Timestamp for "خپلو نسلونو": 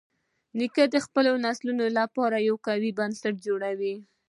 1.05-1.85